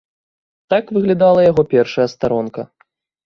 [0.73, 2.61] Так выглядала яго першая старонка.